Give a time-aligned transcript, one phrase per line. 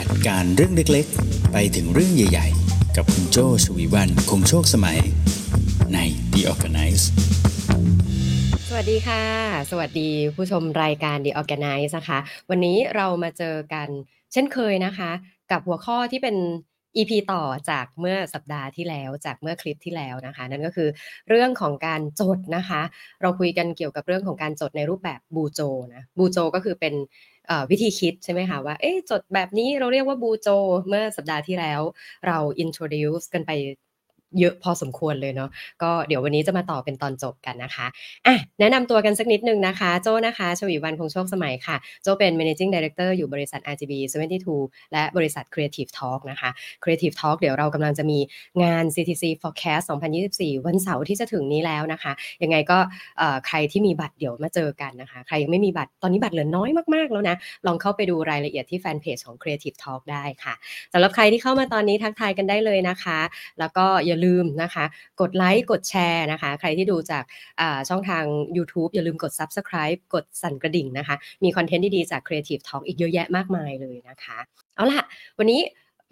[0.00, 4.98] จัดการเรื่องเล็กๆ ไปถึงเรื่องใหญ่ๆ กับคุณโจชวีวันคงโชคสมัย
[5.94, 5.98] ใน
[6.32, 7.04] The Organize
[8.68, 9.22] สวัสดีค่ะ
[9.70, 12.18] สวัสดีผู้ชมรายการ The Organize นะคะ
[12.50, 13.88] วันนี้เรามาเจอกัน
[14.32, 15.10] เช่นเคยนะคะ
[15.50, 16.36] กับหัวข้อที่เป็น
[16.96, 20.88] EP ต่อจากเมื่อสัปดาห์ที่แล้วจากเมื่อคลิปที่แล้วนะคะ นั่นก็คือ
[21.28, 22.82] เรื่องของการจดนะคะ
[23.22, 25.60] เราคุยกันเกี่ยวกับเรื่องของการจดในรูปแบบบูโจ
[25.94, 26.94] นะบูโจก็คือเป็น
[27.70, 30.48] วิธีคิดใช่ไหมคะว่าเอ๊ะจดแบบนี้เราเรียกว่าบูโจ
[30.88, 31.80] เมื่อสัปดาห์ที่แล้ว
[32.26, 33.50] เรา introduce กันไป
[34.40, 35.50] เยอะพอสมควรเลยเนาะ
[35.82, 37.86] ก็เดี๋ยววันนี้จะมาต่อเป็นตอนจบกันนะคะ
[38.26, 43.92] อะแนะนำตัวกันสักนิดนึงนะคะ โจนะคะชวีวันคงโชคสมัยค่ะ โจเป็น managing director อยู่บริษัท RGB
[44.42, 46.50] 72 และบริษัท Creative Talk นะคะ
[46.82, 48.18] Creative Talk เดี๋ยวเรากำลังจะมี
[48.62, 49.84] งาน CTC Forecast
[50.26, 52.78] 2024 วันเสาร์ที่จะถึงนี้แล้วนะคะ ยังไงก็
[53.46, 57.36] ใครที่มีบัตรเดี๋ยวมาเจอกันนะคะ ใครยังไม่มีบัตรตอนนี้บัตรเหลือน้อยมากๆแล้วนะ
[57.66, 60.54] ลองเข้าไปดูรายละเอียดที่แฟนเพจของ Creative Talk ได้ค่ะ
[60.92, 63.18] สำหรับใครที่เข้ามาตอนนี้ทักทายกันได้เลยนะคะ
[63.58, 64.84] แล้วก็อย่าลืมนะคะ
[65.20, 67.24] กดไลค์กดแชร์นะคะ ใครที่ดูจาก
[67.88, 68.24] ช่องทาง
[68.56, 74.38] YouTube อย่าลืมกด Subscribe กดสั่นกระดิ่งนะคะ มีคอนเทนต์ดีๆจาก Creative Talk อีกเยอะแยะมากมายเลยนะคะ
[74.76, 75.00] เอาล่ะ
[75.38, 75.60] วันนี้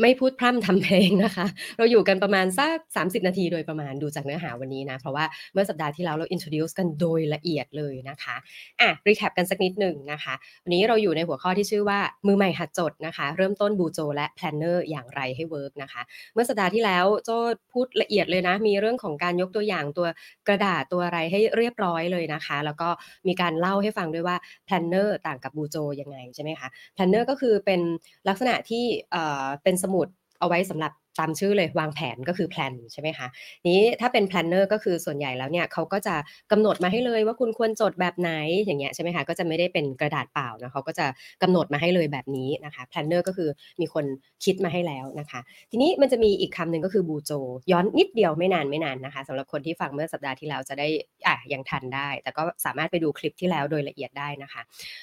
[0.03, 1.47] ไม่พูดพร่ำทำเพลงนะคะ
[1.79, 8.37] เราอยู่กันประมาณสัก 30 นาทีโดยประมาณดูจากเนื้อหาวันนี้นะ เพราะว่าเมื่อสัปดาห์ที่แล้วเรา introduce กันโดยละเอียดเลยนะคะ
[8.81, 10.35] อะ recap กันสักนิดหนึ่งนะคะ
[10.65, 16.03] วันนี้เราอยู่ในหัวข้อที่ชื่อว่ามือใหม่หัดจดนะคะ เริ่มต้น BUJO และ planner อย่างไรให้ work นะคะ
[16.35, 17.37] เมื่อสัปดาห์ที่แล้วโจ้
[17.73, 20.07] พูดละเอียดเลยนะ มีเรื่องของการยกตัวอย่างตัว
[20.49, 22.89] กระดาษตัวอะไรให้เรียบร้อยเลยนะคะ แล้วก็
[23.29, 24.37] มีการเล่าให้ฟังด้วยว่า
[24.69, 27.81] planner ต่างกับ BUJO ยังไงใช่ไหมคะ planner ก็คือเป็น
[28.29, 33.27] ลักษณะที่เอ่อเป็นสมุดเอาไว้สำหรับ ตามชื่อเลยวางแผนก็คือ plan ใช่ไหมคะ
[33.69, 36.15] นี้ถ้าเป็น planner ก็คือส่วนใหญ่แล้วเนี่ยเขาก็จะ
[36.53, 38.31] กำหนดมาให้เลยว่าคุณควรจดแบบไหน
[38.65, 41.07] อย่างเงี้ยใช่ไหมคะก็จะไม่ได้เป็นกระดาษเปล่านะเขาก็จะ
[41.43, 43.49] กำหนดมาให้เลยแบบนี้นะคะ planner ก็คือ
[43.81, 44.05] มีคน
[44.45, 47.33] คิดมาให้แล้วนะคะ ทีนี้มันจะมีอีกคำหนึ่งก็คือบูโจ
[47.73, 50.89] ย้อนนิดเดียวไม่นานไม่นานนะคะสำหรับคนที่ฟังเมื่อสัปดาห์ที่แล้วจะได้
[51.27, 54.63] อะยังทันได้ แต่ก็สามารถไปดูคลิปที่แล้วโดยละเอียดได้นะคะ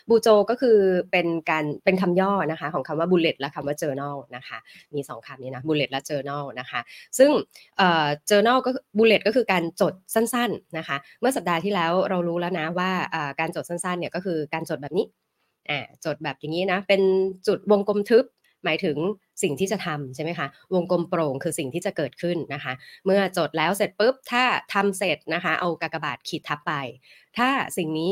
[0.10, 0.78] บูโจก็คือ
[1.12, 4.58] เป็นการเป็นคำย่อนะคะของคำว่า bullet และคำว่า journal นะคะ
[4.96, 6.80] มีสองคำนี้นะ bullet และ journal นะคะ
[7.18, 7.31] ซึ่ง
[7.78, 12.91] เอ่อ journal ก็ bullet ก็คือการจดสั้นๆนะคะ เมื่อสัปดาห์ที่แล้วเรารู้แล้วนะว่า
[13.40, 15.06] การจดสั้นๆเนี่ยก็คือการจดแบบนี้
[15.69, 17.02] อ่าจดแบบอย่างนี้นะ เป็น
[17.47, 18.25] จุดวงกลมทึบ
[18.66, 18.97] หมายถึง
[19.44, 22.74] สิ่งที่จะทำใช่ไหมคะ วงกลมโปร่งคือสิ่งที่จะเกิดขึ้นนะคะ
[23.06, 24.44] เมื่อจดแล้วเสร็จปุ๊บ ถ้า
[24.74, 26.74] ทำเสร็จนะคะ เอากากบาทขีดทับไป
[27.38, 28.12] ถ้าสิ่งนี้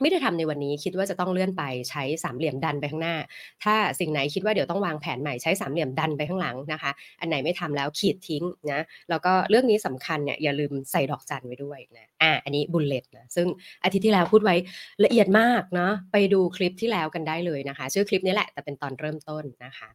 [0.00, 3.16] ไม่ได้ทำในวันนี้คิดว่าจะต้องเลื่อนไปใช้สามเหลี่ยมดันไปข้างหน้า
[3.64, 6.90] ถ้าสิ่งไหนคิดว่าเดี๋ยวต้องวางแผนใหม่ใช้สามเหลี่ยมดันไปข้างหลังนะคะ
[7.20, 8.80] อันไหนไม่ทำแล้วขีดทิ้งนะ
[9.10, 13.46] แล้วก็เรื่องนี้สำคัญเนี่ยอย่าลืมใส่ดอกจันไว้ด้วยนะอ่าอันนี้บุลเลตนะซึ่ง
[13.84, 14.56] อาทิตย์ที่แล้วพูดไว้
[15.04, 19.88] ละเอียดมากเนาะไปดูคลิปที่แล้วกันได้เลยนะคะ ชื่อคลิปนี้แหละแต่เป็นตอนเริ่มต้นนะคะ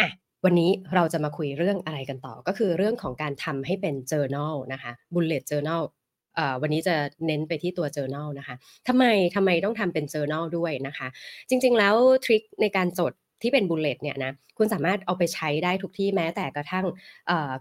[0.00, 0.08] อะ
[0.44, 5.82] วันนี้เราจะมาคุยเรื่องอะไรกันต่อก็คือเรื่องของการทำให้เป็น journal นะคะ bullet journal
[6.62, 6.94] วันนี้จะ
[7.26, 8.56] เน้นไปที่ตัว journal นะคะ
[8.88, 9.04] ทำไม
[9.36, 11.08] ทำไมต้องทำเป็น journal ด้วยนะคะ
[11.48, 11.94] จริง ๆ แล้ว
[12.24, 13.12] trick ในการจด
[13.42, 16.86] ที่เป็น bullet เนี่ยนะคุณสามารถเอาไปใช้ได้ทุกที่แม้แต่กระทั่ง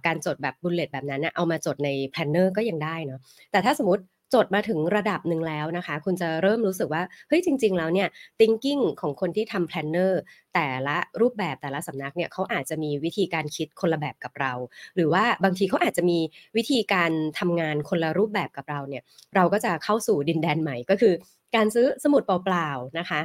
[0.05, 3.19] การจดแบบ bullet แบบนั้นนะเอามาจดใน planner ก็ยังได้เนาะ
[3.51, 4.03] แต่ถ้าสมมติ
[4.33, 8.07] จดมาถึงระดับหนึ่งแล้วนะคะ คุณจะเริ่มรู้สึกว่าเฮ้ยจริง ๆ แล้วเนี่ย
[8.39, 10.13] thinking ของคนที่ทำ planner
[10.53, 14.53] แต่ละรูปแบบแต่ละสำนักเนี่ยเขาอาจจะมีวิธีการคิดคนละแบบกับเรา
[14.95, 16.19] หรือว่าบางทีเขาอาจจะมี
[16.57, 19.03] วิธีการทำงานคนละรูปแบบกับเราเนี่ย
[19.35, 21.13] เราก็จะเข้าสู่ดินแดนใหม่ก็คือ
[21.55, 23.21] การซื้อสมุดเปล่าๆนะคะ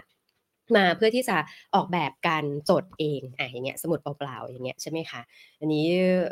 [0.76, 1.36] มาเพื่อที่จะ
[1.74, 5.20] ออกแบบการจดเองอะอย่างเงี้ยสมุดเปล่าๆอย่างเงี้ยใช่ไหมคะ
[5.60, 5.86] อันนี้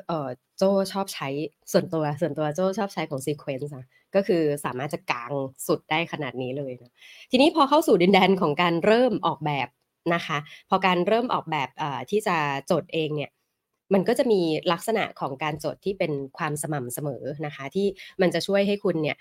[0.09, 0.28] เอ่อ
[0.59, 0.62] โจ
[0.93, 1.28] ชอบใช้
[1.72, 3.84] ส่วนตัวส่วนตัวโจชอบใช้ของ Sequence อะ
[4.15, 5.33] ก็คือสามารถจะกาง
[5.67, 6.93] สุดได้ขนาดนี้เลยนะ
[7.31, 9.69] ทีนี้พอเข้าสู่ดินแดนของการเริ่มออกแบบ
[10.15, 10.39] นะคะ
[10.71, 12.37] พอการเริ่มออกแบบเอ่อที่จะ
[12.71, 13.31] จดเองเนี่ย
[13.95, 14.41] มันก็จะมี
[14.72, 17.87] ลักษณะของการจดที่เป็นความสม่ำเสมอนะคะ ที่
[18.21, 19.17] มันจะช่วยให้คุณเนี่ย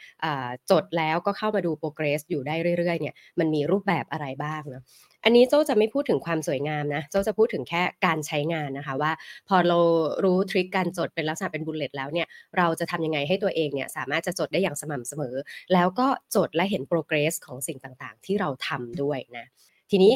[0.71, 4.83] จดแล้วก็เข้ามาดู progress อยู่ได้เรื่อยๆเนี่ยมันมีรูปแบบอะไรบ้างเนาะ
[5.23, 9.11] อันนี้โจ้จะไม่พูดถึงความสวยงามนะโจ้จะพูดถึงแค่การใช้งานนะคะว่า
[9.49, 9.77] พอเรา
[10.23, 12.27] รู้ trick การจดเป็นลักษณะเป็น bullet แล้วเนี่ย
[12.57, 15.35] เราจะทำยังไงให้ตัวเองเนี่ยสามารถจะจดได้อย่างสม่ำเสมอ
[15.73, 19.45] แล้วก็จดและเห็น progress ของสิ่งต่างๆ ที่เราทำด้วยนะ
[19.91, 20.13] ทีนี้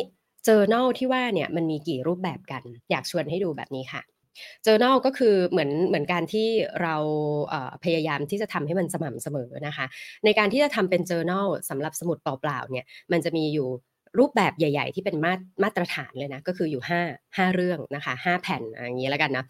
[0.47, 4.01] journal ที่ว่าเนี่ยมันมีกี่รูปแบบกัน อยากชวนให้ดูแบบนี้ค่ะ
[4.65, 6.47] journal ก็คือเหมือนเหมือนการที่
[6.81, 6.95] เรา
[7.83, 9.85] พยายามที่จะทำให้มันสม่ำเสมอนะคะ
[10.25, 13.67] ในการที่จะทำเป็น journal สำหรับสมุดเปล่าๆเนี่ยมันจะมีอยู่
[14.19, 15.33] รูปแบบใหญ่ ๆ ที่เป็นมา
[15.63, 19.45] มาตรฐานเลยนะก็คืออยู่5 5เรื่องนะคะ5แผ่นอย่างนี้แล้วกันนะ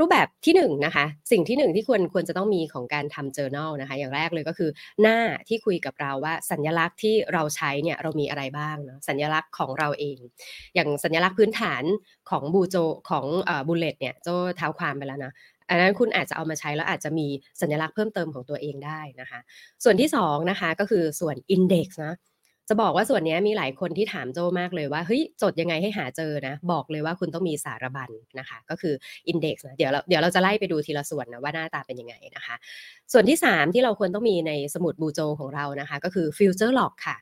[0.00, 4.70] รูปแบบที่1นนะคะสิ่งที่ 1 ที่ควรควรจะต้องมีของการทำ journal นะคะอย่างแรกเลยก็คือ
[5.02, 5.18] หน้า
[5.48, 10.18] ที่คุยกับเราว่าสัญลักษณ์ที่เราใช้เนี่ยเรามีอะไรบ้างเนาะสัญลักษณ์ของเราเอง
[10.74, 11.82] อย่างสัญลักษณ์พื้นฐาน
[12.30, 12.76] ของบูโจ
[13.10, 13.26] ของ
[13.68, 15.32] บูเลตเนี่ยโจเท้าความไปแล้วนะ
[15.68, 17.26] อันนั้นคุณอาจจะเอามาใช้แล้วอาจจะมี
[17.60, 19.40] สัญลักษณ์เพิ่มเติมของตัวเองได้นะคะ
[19.84, 22.14] ส่วนที่2นะคะก็คือส่วน index นะ
[22.68, 28.94] จะบอกว่าส่วนนี้มีหลายคนที่ถามโจมากเลยว่าเฮ้ยจดยังไงให้หาเจอนะ บอกเลยว่าคุณต้องมีสารบัญนะคะ ก็คือ
[29.30, 32.54] index นะเดี๋ยวเราเดี๋ยวเราจะไล่ไปดูทีละส่วนนะว่าหน้าตาเป็นยังไงนะคะ
[33.12, 37.16] ส่วนที่ 3 ที่เราควรต้องมีในสมุดบูโจของเรานะคะ ก็คือ future log ค่ะ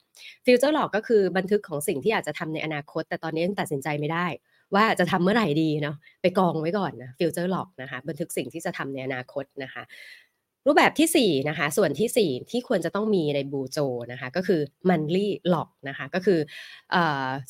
[0.44, 4.26] future log ก็คือบันทึกของสิ่งที่อาจจะทำในอนาคต แต่ตอนนี้ยังตัดสินใจไม่ได้
[4.74, 9.82] ว่าจะทำเมื่อไหร่ดีเนาะไปกองไว้ก่อนนะ future log นะคะ บันทึกสิ่งที่จะทำในอนาคตนะคะ
[10.66, 13.78] รูปแบบที่ 4 นะคะ ส่วนที่ 4 ที่ควรจะต้องมีในบูโจ
[14.12, 16.40] นะคะ ก็คือ monthly log นะคะ ก็คือ
[16.94, 16.96] อ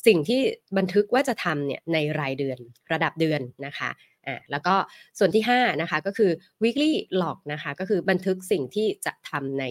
[0.07, 0.41] สิ่งที่
[0.77, 2.59] บันทึกว่าจะทำเนี่ยในรายเดือน
[2.93, 3.91] ระดับเดือนนะคะ
[4.27, 4.75] อ่าแล้วก็
[5.19, 6.31] ส่วนที่ 5 นะคะ ก็คือ
[6.63, 6.91] weekly
[7.21, 9.63] log นะคะ ก็คือบันทึกสิ่งที่จะทำใน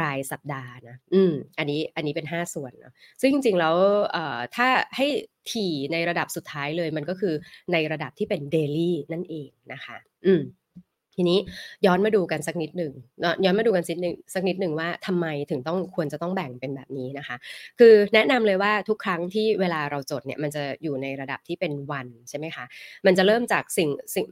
[0.00, 3.76] รายสัปดาห์นะอืมอันนี้อันนี้เป็น 5 ส่วนนะซึ่งจริงๆแล้ว
[4.56, 5.06] ถ้าให้
[5.52, 7.34] ถี่ในระดับสุดท้ายเลยมันก็คือ
[7.72, 9.96] ในระดับที่เป็น daily นั่นเองนะคะ
[10.26, 10.42] อืม
[11.18, 11.38] ทีนี้
[11.86, 12.92] ย้อนมาดูกันสักนิดหนึ่ง
[13.44, 17.36] ย้อนมาดูกันสักนิดสักนิดหนึ่งว่าทำไมถึงต้องควรจะต้องแบ่งเป็นแบบนี้นะคะ
[17.78, 22.64] คือแนะนำเลยว่าทุกครั้งที่เวลาเราจดเนี่ยมันจะอยู่ในระดับที่เป็นวันใช่ไหมคะ
[23.06, 24.24] มันจะเริ่มจากสิ่งสิ่ง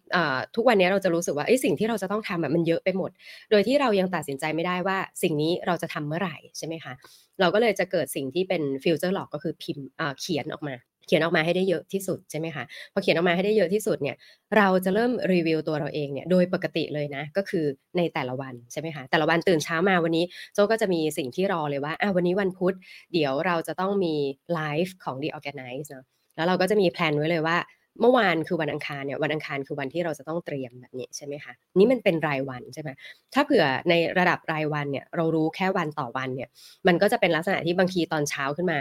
[0.57, 3.11] ทุกวันนี้เราจะรู้สึกว่าไอ้สิ่งที่เราจะต้องทำแบบมันเยอะไปหมด
[3.51, 6.93] โดยที่เรายังตัดสินใจไม่ได้ว่าสิ่งนี้เราจะทำเมื่อไหร่ใช่ไหมคะ
[7.41, 9.87] เราก็เลยจะเกิดสิ่งที่เป็น future log ก็คือพิมพ์
[10.21, 10.75] เขียนออกมา
[11.07, 14.17] เขียนออกมาให้ได้เยอะที่สุดใช่ไหมคะพอเขียนออกมาให้ได้เยอะที่สุดเนี่ย
[14.57, 17.65] เราจะเริ่มรีวิวตัวเราเองเนี่ยโดยปกติเลยนะก็คือ
[17.97, 20.25] ในแต่ละวันใช่ไหมคะแต่ละวันตื่นเช้ามาวันนี้
[20.55, 22.75] โจ้ก็จะมีสิ่งที่รอเลยว่าอะวันนี้วันพุธ
[23.13, 24.15] เดี๋ยวเราจะต้องมี
[24.55, 26.05] ไลฟ์ของ The Organize เนาะ
[26.37, 27.59] แล้วเราก็จะมีแพลนไว้เลยว่า
[28.01, 32.91] เมื่อวานคือวันอังคารเนี่ยวันอังคารคือวันที่เราจะต้องเตรียมแบบนี้ใช่ไหมคะนี่มันเป็นรายวันใช่ไหม
[33.35, 36.49] ถ้าเผื่อในระดับรายวันเนี่ยเรารู้แค่วันต่อวันเนี่ย
[36.87, 38.79] มันก็จะเป็นลักษณะที่บางทีตอนเช้าขึ้นมา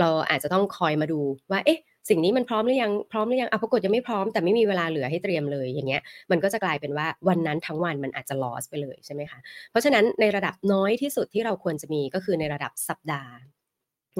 [0.00, 1.20] เราอาจจะต้องคอยมาดู
[1.50, 9.38] ว่าเอ๊ะสิ่งนี้มันพร้อมหรือยังพร้อมหรือยังอะปรากฏยังไม่พร้อมแต่ไม่มีเวลาเหลือให้เตรียมเลยอย่างเงี้ยมันก็จะกลายเป็นว่าวันนั้นทั้งวันมันอาจจะ loss ไปเลยใช่ไหมคะ
[9.70, 13.34] เพราะฉะนั้นในระดับน้อยที่สุดที่เราควรจะมีก็คือในระดับสัปดาห์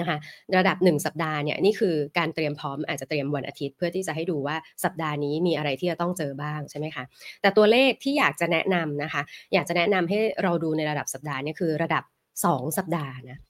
[0.01, 0.19] นะคะ
[0.59, 7.05] ระดับ 1 สัปดาห์เนี่ยนี่คือการเตรียมพร้อมอาจจะเตรียมวันอาทิตย์เพื่อที่จะให้ดูว่าสัปดาห์นี้มีอะไรที่จะต้องเจอบ้างใช่ไหมคะ
[7.41, 9.23] แต่ตัวเลขที่อยากจะแนะนำนะคะ
[9.55, 12.05] อยากจะแนะนำให้เราดูในระดับสัปดาห์นี่คือระดับ
[12.43, 13.41] 2 สัปดาห์นะ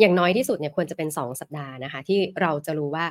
[0.00, 3.06] อย่างน้อยที่สุดเนี่ยควรจะเป็น 2 สัปดาห์นะคะ ที่เราจะรู้ว่า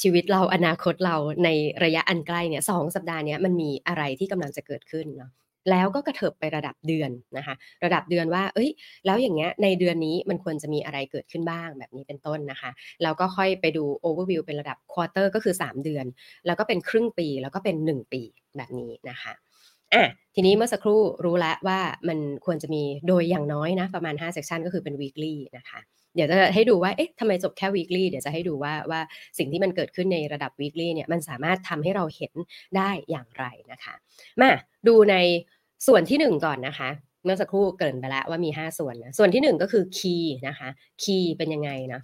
[0.00, 1.48] ชีวิตเราอนาคตเราใน
[1.84, 5.30] ระยะอันใกล้เนี่ยสสัปดาห์นี้มันมีอะไรที่กำลังจะเกิดขึ้นเนาะ
[5.70, 7.54] แล้วก็กระเถิบไประดับเดือนนะคะ
[7.84, 8.70] ระดับเดือนว่า เอ้ย
[9.06, 12.70] แล้วอย่างเงี้ยในเดือนนี้มันควรจะมีอะไรเกิดขึ้นบ้างแบบนี้เป็นต้นนะคะ
[13.02, 16.06] แล้วก็ค่อยไปดู overview เป็นระดับควอเตอร์ก็คือ 3 เดือน
[16.46, 18.22] แล้วก็เป็นครึ่งปีแล้วก็เป็น 1 ปี
[18.56, 19.32] แบบนี้นะคะ
[19.94, 20.04] อะ
[20.34, 21.78] ทีนี้เมื่อสักครู่รู้แล้วว่า
[22.08, 25.80] มันควรจะมีโดยอย่างน้อยนะประมาณ5 section ก็คือเป็น weekly นะคะ
[26.16, 29.00] เดี๋ยวจะให้ดูว่าเอ๊ะทำไมจบแค่ weekly เดี๋ยวจะให้ดูว่าว่า
[29.38, 32.32] สิ่งที่มันเกิดขึ้นในระดับ weekly เนี่ยมันสามารถทำให้เราเห็น
[32.76, 33.94] ได้อย่างไรนะคะ
[34.40, 34.50] มา
[34.88, 35.16] ดูใน
[35.86, 36.90] ส่วนที่ 1 ก่อนนะคะ
[37.24, 40.68] เมื่อสักครู่เกินไปแล้วว่ามี 5 ส่วนนะส่วนที่ 1 ก็คือ key นะคะ
[41.02, 42.00] key เป็นยังไงนะ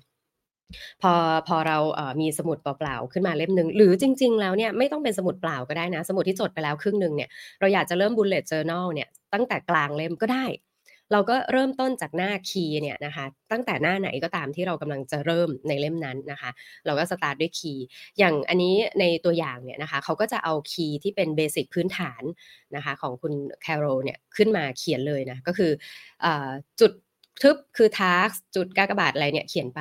[1.02, 1.12] พอ
[1.48, 7.28] พอเราเมีสมุดเปล่าๆขึ้นมาเล่มหนึ่งหรือจริง ๆ แล้วเนี่ยไม่ต้องเป็นสมุดเปล่าก็ได้นะ สมุดที่จดไปแล้วครึ่งหนึ่งเนี่ย
[7.60, 10.44] เราอยากจะเริ่ม bullet journal เนี่ยตั้งแต่กลางเล่มก็ได้
[11.12, 16.50] เราก็เริ่มต้นจากหน้าคีย์เนี่ยนะคะ ตั้งแต่หน้าไหนก็ตามที่เรากำลังจะเริ่มในเล่มนั้นนะคะ
[16.86, 17.84] เราก็สตาร์ทด้วย key
[18.18, 22.22] อย่างอันนี้ในตัวอย่างเนี่ยนะคะเขาก็จะเอา key ที่เป็น basic พื้นฐาน
[22.76, 25.72] นะคะของคุณ Carroll เนี่ยขึ้นมาเขียนเลยนะก็คือ
[26.24, 26.26] อ
[26.80, 26.92] จุด
[27.42, 29.80] ทึบคือ task จุดกากบาทอะไรเนี่ยเขียนไป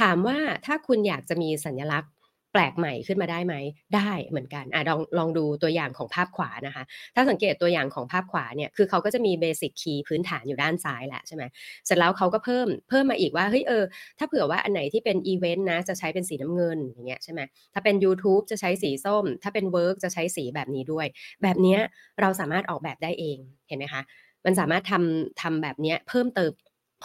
[0.00, 2.08] ถามว่าถ้าคุณอยากจะมีสัญลักษณ์
[2.56, 3.54] แปลกใหม่ขึ้นมาได้ไหม
[3.96, 6.84] ได้เหมือนกันอะลองลองดูตัวอย่างของภาพขวานะคะ
[7.14, 11.42] ถ้าสังเกตตัวอย่างของภาพขวาเนี่ยคือเขาก็จะมี basic key พื้นฐานอยู่ด้านซ้ายแหละใช่ไหม
[11.86, 13.84] เสร็จแล้วเขาก็เพิ่มเพิ่มมาอีกว่าเฮ้ยเออ
[14.18, 17.40] ถ้าเผื่อว่าอันไหนที่เป็นอีเวนต์นะจะใช้เป็นสีน้ำเงินอย่างเงี้ยใช่ไหม
[17.74, 21.06] ถ้าเป็น YouTube จะใช้สีส้ม ถ้าเป็น work จะใช้สีแบบนี้ด้วย
[21.42, 21.78] แบบนี้
[22.20, 24.02] เราสามารถออกแบบได้เองเห็นไหมคะ
[24.44, 26.52] มันสามารถทำทำแบบนี้เพิ่มเติม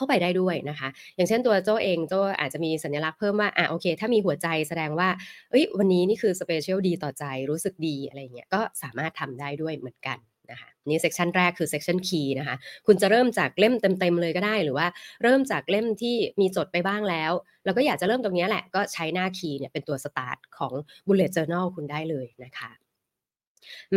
[0.01, 5.09] เข้าไปได้ด้วยนะคะ อย่างเช่นตัวโจ้เองโจ้อาจจะมีสัญลักษณ์เพิ่มว่าอะโอเค ถ้ามีหัวใจแสดงว่า
[5.51, 10.17] เอ้ยวันนี้นี่คือ special ดีต่อใจรู้สึกดีอะไรเงี้ยก็สามารถทำได้ด้วยเหมือนกัน
[10.51, 12.55] นะคะนี่ section แรกคือ section key นะคะ
[12.87, 14.87] คุณจะเริ่มจากเล่มเต็มๆเลยก็ได้ หรือว่า
[15.23, 17.31] เริ่มจากเล่มที่มีจดไปบ้างแล้ว
[17.65, 20.73] แล้วก็อยากจะเริ่มตรงนี้แหละก็ใช้หน้า key เนี่ยเป็นตัวสตาร์ทของ
[21.07, 22.71] bullet journal คุณได้เลยนะคะ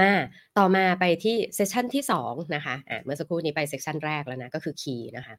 [0.00, 0.11] มา
[0.59, 5.35] ต่อมาไปที่ section ที่2นะคะเมื่อสักครู่นี้ไป section แรกแล้วนะก็คือ key นะคะ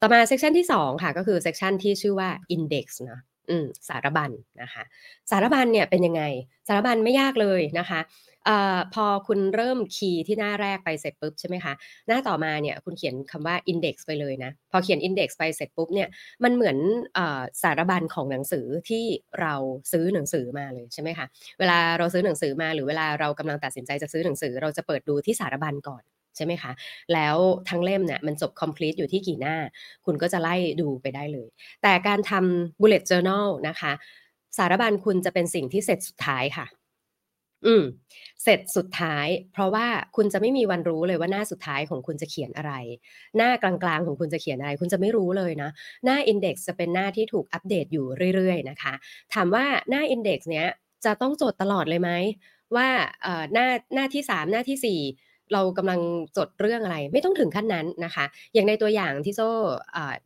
[0.00, 3.20] ต่อมา section ที่2ค่ะก็คือ section ที่ชื่อว่า index นะ
[3.50, 4.30] อืมสารบัญ
[4.62, 4.82] นะคะ
[5.30, 6.22] สารบัญเนี่ยเป็นยังไง
[6.68, 8.00] สารบัญไม่ยากเลยนะคะ
[8.48, 8.50] อ
[8.94, 11.72] พอคุณเริ่มคีย์ที่หน้าแรกไปเสร็จปุ๊บใช่ไหมคะ
[12.08, 16.08] หน้าต่อมาเนี่ยคุณเขียนคำว่า index ไปเลยนะ พอเขียน index ไปเสร็จปุ๊บเนี่ย
[16.44, 16.76] มันเหมือน
[17.16, 17.18] อ
[17.62, 19.04] สารบัญของหนังสือที่
[19.40, 19.54] เรา
[19.92, 21.26] ซื้อหนังสือมาเลยใช่ไหมคะ
[21.58, 26.02] เวลาเราซื้อหนังสือมาหรือเวลาเรากำลังตัดสินใจจะซื้อหนังสือ เราจะเปิดดูที่สารบัญก่อน
[26.36, 26.72] ใช่ไหมคะ
[27.12, 27.36] แล้ว
[27.68, 29.56] ทั้งเล่มเนี่ยมันจบ complete อยู่ที่กี่หน้า
[30.06, 31.48] คุณก็จะไล่ดูไปได้เลย
[31.82, 33.92] แต่การทำ bullet journal นะคะ
[34.58, 36.66] สารบัญคุณจะเป็นสิ่งที่เสร็จสุดท้ายค่ะ
[37.66, 37.84] อืม
[38.42, 39.86] เสร็จสุดท้าย เพราะว่า
[40.16, 42.72] คุณจะไม่มีวันรู้เลยว่าหน้าสุดท้ายของคุณจะเขียนอะไร
[43.36, 45.70] หน้ากลางๆของคุณจะเขียนอะไร คุณจะไม่รู้เลยนะ
[46.04, 48.94] หน้า index จะเป็นหน้าที่ถูกอัปเดตอยู่เรื่อยๆ นะคะ
[49.34, 50.66] ถามว่าหน้า index เนี้ย
[51.04, 52.10] จะต้องจดตลอดเลยไหม
[52.76, 52.88] ว่า
[53.22, 55.00] เอ่อหน้าหน้าที่ 3 หน้าที่ 4
[55.52, 56.00] เรากำลัง
[56.36, 58.24] จดเรื่องอะไร ไม่ต้องถึงขั้นนั้นนะคะ
[58.54, 59.48] อย่างในตัวอย่างที่โจ้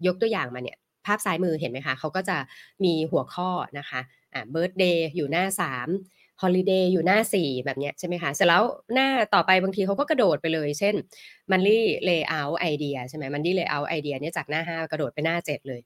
[0.07, 2.37] ยกตัวอย่างมาเนี่ยภาพซ้ายมือเห็นไหมคะเขาก็จะ
[2.85, 4.01] มีหัวข้อนะคะ
[4.35, 8.63] อ่า birthday อยู่หน้า3 holiday อยู่หน้า 4 แบบเนี้ยใช่ไหมคะเสร็จแล้ว
[8.95, 10.95] หน้าต่อไปบางทีเขาก็กระโดดไปเลย เช่น
[11.51, 15.81] monthly layout idea ใช่ไหม monthly layout idea เนี่ยจากหน้า 5 กระโดดไปหน้า 7 เลย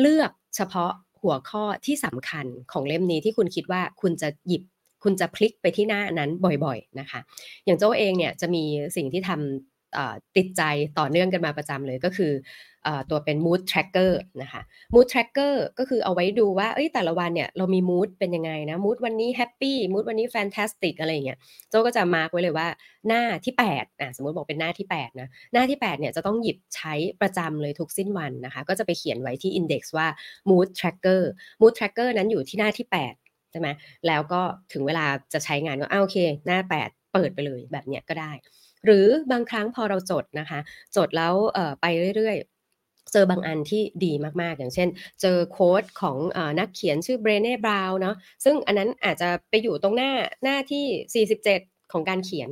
[0.00, 0.92] เลือกเฉพาะ
[1.22, 4.62] หัวข้อที่สำคัญของเล่มนี้ที่คุณคิดว่าคุณจะหยิบ
[5.02, 6.30] คุณจะพลิกไปที่หน้านั้น
[6.64, 7.20] บ่อยๆนะคะ
[7.64, 8.64] อย่างโจ้เองเนี่ยจะมี
[8.96, 9.38] สิ่งที่ทำ
[10.36, 10.62] ติดใจ
[10.98, 12.32] ต่อเนื่องกันมาประจำเลยก็คือ
[13.10, 14.12] ตัวเป็น mood tracker
[14.42, 14.62] นะคะ
[14.94, 21.38] mood tracker ก็คือเอาไว้ดูว่าเอ้ยแต่ละวันเนี่ยเรามี mood เป็นยังไงนะ mood วันนี้ happy mood วันนี้ fantastic อะไรอย่างเงี้ย
[21.70, 22.68] โจก็จะมาร์กไว้เลยว่า
[23.08, 30.06] หน้าที่8นะสมมติบอกเป็นหน้าที่8นะหน้าที่8เนี่ยจะต้องหยิบใช้ประจำเลยทุกสิ้นวันนะคะ ก็จะไปเขียนไว้ที่ index ว่า
[30.50, 31.22] mood tracker
[31.60, 33.27] mood tracker นั้นอยู่ที่หน้าที่ 8
[33.58, 33.72] ช่ไหม
[34.06, 38.32] แล้วก็ถึงเวลาจะใช้งานก็อ้าโอเค หน้า 8 เปิดไปเลยแบบเนี้ยก็ได้
[38.84, 40.60] หรือบางครั้งพอเราจดนะคะ
[40.96, 41.34] จดแล้ว
[41.80, 41.86] ไป
[42.16, 44.12] เรื่อยๆเจอบางอันที่ดี
[44.42, 44.88] มาก ๆ อย่างเช่น
[45.22, 50.10] เจอโค้ดของอนักเขียนชื่อเบรเน่บราวน์เนาะซึ่งอันนั้นอาจจะไปอยู่ตรงหน้า
[50.44, 52.50] หน้าที่ 47 ของการเขียน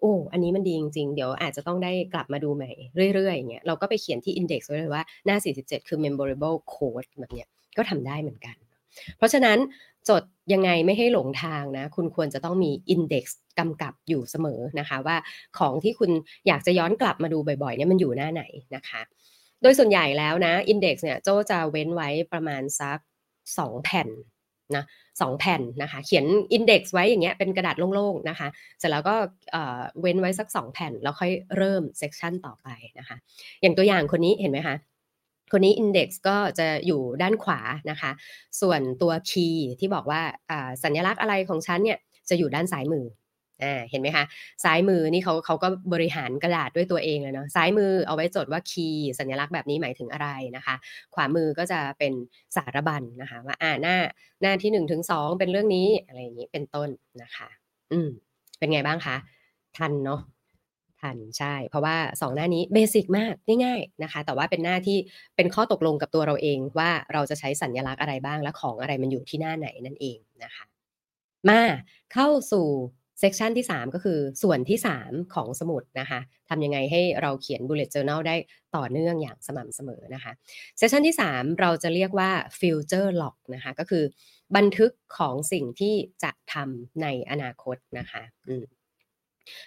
[0.00, 2.70] โอ้อันนี้มันดีจริง ๆ เดี๋ยวอาจจะต้องได้กลับมาดูใหม่
[3.14, 8.56] เรื่อยๆอย่างเงี้ยเราก็ไปเขียนที่ index ไว้เลยว่าหน้า 47 คือ memorable code แบบเนี้ยก็ทำได้เหมือนกัน
[9.16, 9.58] เพราะฉะนั้น
[10.10, 10.22] จด
[10.52, 15.16] ยังไงไม่ให้หลงทางนะ คุณควรจะต้องมี index กซ์กำกับอยู่เสมอนะคะว่า
[15.58, 16.10] ของที่คุณ
[16.46, 18.42] อยากจะย้อนกลับมาดูบ่อยๆเนี่ยมันอยู่หน้าไหน
[18.76, 19.00] นะคะ
[19.62, 22.98] โดยส่วนใหญ่แล้วนะ index เนี่ยโจจะเว้นไว้ประมาณสัก
[23.58, 24.08] 2 แผ่น
[24.76, 24.84] นะ
[25.20, 26.24] สองแผ่นนะคะเขียน
[26.56, 28.48] index ไว้อย่างเงี้ยเป็นกระดาษโล่งๆนะคะ
[28.78, 29.14] เสร็จแล้วก็
[30.00, 33.16] เว้นไว้สัก 2 แผ่น แล้วค่อยเริ่มเซสชันต่อไปนะคะ
[33.60, 34.76] อย่างตัวอย่างคนนี้เห็นไหมคะ
[35.52, 37.60] คนนี้ Index ก็จะอยู่ด้านขวา
[37.90, 38.10] นะคะ
[38.60, 40.20] ส่วนตัว Key ที่บอกว่า
[40.84, 41.98] สัญลักษณ์อะไรของฉันเนี่ย
[42.28, 43.06] จะอยู่ด้านซ้ายมือ
[43.64, 44.24] อ่าเห็นไหมคะ
[44.64, 50.74] ซ้ายมือนี่เขาเขาก็บริหารกระดาษด้วยตัวเองเลยเนาะซ้ายมือเอาไว้จดว่า Key สัญลักษณ์แบบนี้หมายถึงอะไรนะคะ
[51.14, 52.12] ขวามือก็จะเป็น
[52.56, 53.96] สารบัญนนะคะ ว่าอ่าหน้า
[54.42, 56.88] หน้าที่1นถึงสองเป็นเรื่องนี้อะไรอย่างนี้เป็นต้น
[57.22, 57.48] นะคะ
[57.92, 58.08] อืม
[58.58, 59.16] เป็นไงบ้างคะ
[59.76, 60.20] ทันเนาะ
[61.06, 63.34] ทันใช่ เพราะว่า 2 หน้านี้ basic มาก
[63.64, 64.98] ง่ายๆนะคะ แต่ว่าเป็นหน้าที่
[65.36, 70.64] เป็นข้อตกลงกับตัวเราเองว่าเราจะใช้สัญลักษณ์อะไรบ้างและของอะไรมันอยู่ที่หน้าไหนนั่นเองนะคะ
[71.48, 71.62] มา
[72.12, 72.66] เข้าสู่
[73.20, 78.36] section ที่ 3 ก็คือส่วนที่ 3 ของสมุดนะคะทำยังไงให้เราเขียน bullet journal ได้
[78.76, 80.32] ต่อเนื่องอย่างสม่ำเสมอนะคะ
[80.78, 84.04] section ที่ 3 เราจะเรียกว่า future log นะคะก็คือ
[84.56, 88.64] บันทึกของสิ่งที่จะทำในอนาคตนะคะอืม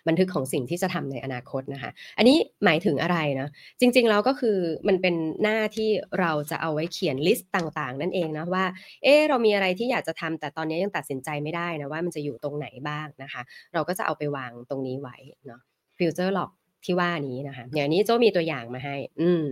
[0.08, 4.58] บันทึกของสิ่งที่จะทำในอนาคตนะคะ อันนี้หมายถึงอะไรนะจริงๆแล้วก็คือ
[4.88, 8.66] มันเป็นหน้าที่เราจะเอาไว้เขียน list ต่างๆ นั่นเองนะว่า
[9.04, 13.42] เออเรามีอะไรที่อยากจะทำแต่ตอนนี้ยังตัดสินใจไม่ได้นะว่ามันจะอยู่ตรงไหนบ้างนะคะ
[13.74, 15.18] เราก็จะเอาไปวางตรงนี้ไว้
[15.48, 15.62] เนาะ
[15.98, 16.52] future log
[16.86, 19.46] ที่ว่านี้นะคะอย่างนี้โจ้มีตัวอย่างมาให้ อืม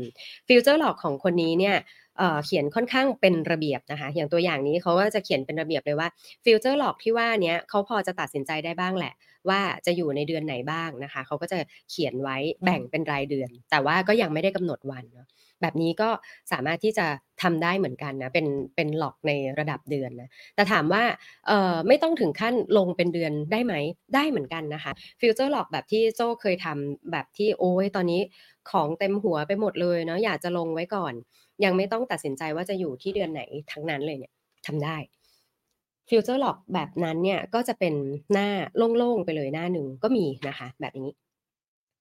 [0.48, 1.76] future log ของคนนี้เนี่ย
[2.18, 6.08] เขียนค่อนข้างเป็นระเบียบนะคะ อย่างตัวอย่างนี้เขาก็จะเขียนเป็นระเบียบเลยว่า
[6.46, 9.14] future log ที่ว่านี้เขาพอจะตัดสินใจได้บ้างแหละ
[9.50, 11.58] ว่าจะอยู่ในเดือนไหนบ้างนะคะ เขาก็จะ
[11.90, 15.28] เขียนไว้แบ่งเป็นรายเดือน แต่ว่าก็ยังไม่ได้กำหนดวันเนาะ
[15.62, 16.10] แบบนี้ก็
[16.52, 17.08] สามารถที่จะ
[17.42, 21.04] ทำได้เหมือนกันนะเป็นเป็น log ในระดับเดือนนะแต่ถามว่า
[21.48, 23.74] เอ่อไม่ต้องถึงขั้นลงเป็นเดือนได้ไหม
[24.16, 28.22] ได้เหมือนกันนะคะ future log แบบที่โจ้เคยทำแบบที่โอ้ยตอนนี้
[28.72, 31.14] ของเต็มหัวไปหมดเลยเนาะอยากจะลงไว้ก่อน
[31.64, 34.34] ยังไม่ต้องตัดสินใจว่าจะอยู่ที่เดือนไหนทั้งนั้นเลยเนี่ย
[34.68, 34.98] ทำได้
[36.10, 37.94] future log แบบนั้นเนี่ยก็จะเป็น
[38.34, 38.50] หน้า
[38.98, 41.12] โล่งๆไปเลยหน้าหนึ่งก็มีนะคะ แบบนี้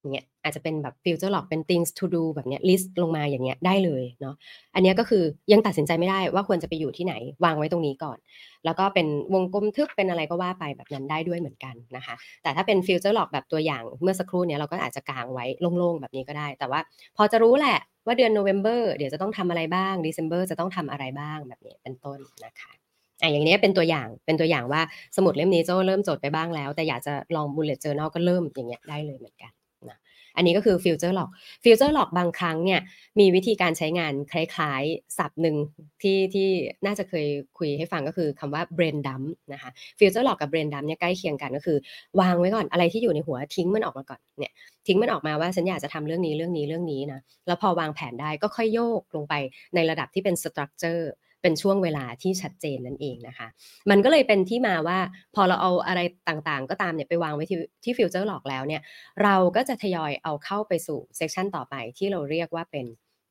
[0.01, 4.35] อย่างเงี้ยอาจจะเป็นแบบ future log เป็น things to do แบบเนี้ย list ลงมาอย่างเงี้ยได้เลยเนาะ
[4.75, 5.23] อันนี้ก็คือ
[5.53, 8.19] ยังตัดสินใจไม่ได้ว่าควรจะไปอยู่ที่ไหน วางไว้ตรงนี้ก่อน
[8.65, 15.47] แล้วก็เป็นวงกลมทึบเป็นอะไรก็ว่าไปแบบนั้นได้ด้วยเหมือนกันนะคะ แต่ถ้าเป็นฟิวเจอร์หลอกแบบตัวอย่างเมื่อสักครู่เนี้ยเราก็อาจจะกางไว้
[15.79, 16.81] โล่งๆแบบนี้ก็ได้ แต่ว่า
[17.17, 22.86] พอจะรู้แหละว่าเดือนโนเวม ber เดี๋ยวจะต้องทำอะไรบ้าง December จะต้องทำอะไรบ้างแบบนี้เป็นต้นนะคะ
[23.23, 24.81] อะอย่างนี้เป็นตัวอย่างเป็นตัวอย่างว่า
[25.17, 29.53] สมุดเล่มนี้โจเริ่มจดไปบ้างแล้ว แต่อยากจะลอง bullet journal ก็เริ่มอย่างเงี้ยได้เลยเหมือนกัน
[29.91, 29.99] นะ
[30.37, 31.31] อันนี้ก็คือ future lock
[31.65, 32.81] future lock บางครั้งเนี่ย
[33.21, 35.57] มีวิธีการใช้งานคล้ายๆศัพท์หนึ่ง
[36.03, 36.49] ที่ที่
[36.87, 37.27] น่าจะเคย
[37.59, 41.79] คุยให้ฟังก็คือคำว่า brain dump นะคะ future lock กับ brain dump เนี่ยใกล้เคียงกันก็คือ
[42.21, 44.53] วางไว้ก่อนอะไรที่อยู่ในหัวทิ้งมันออกมาก่อนเนี่ย
[44.87, 49.35] ทิ้งมันออกมาว่าฉันอยากจะทำเรื่องนี้เรื่องนี้เรื่องนี้นะแล้วพอวางแผนได้ก็ค่อยโยกลงไป
[49.75, 51.03] ในระดับที่เป็น structure
[51.47, 53.49] เป็นช่วงเวลาที่ชัดเจนนั่นเองนะคะ
[53.91, 54.99] มันก็เลยเป็นที่มาว่า
[55.35, 58.83] พอเราเอาอะไรต่างๆ ก็ตามเนี่ยไปวางไว้ที่ที่ฟิวเจอร์หลอกแล้วเนี่ย
[59.23, 62.87] เราก็จะทยอยเอาเข้าไปสู่เซสชันต่อไปที่เราเรียกว่าเป็น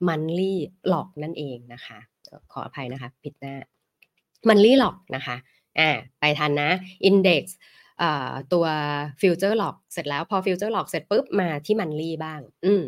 [0.08, 0.54] monthly
[0.88, 2.00] หลอกนั่นเองนะคะ
[2.52, 3.56] ขออภัยนะคะปิดหน้า
[4.48, 5.36] monthly หลอกนะคะ
[5.80, 6.70] อ่าไปทันนะ
[7.10, 7.44] index
[8.54, 8.66] ตัว
[9.22, 12.84] future log เสร็จแล้วพอ future log เสร็จปุ๊บมาที่ monthly บ้าง อืม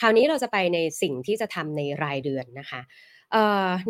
[0.00, 2.80] คราวนี้เราจะไปในสิ่งที่จะทำในรายเดือนนะคะ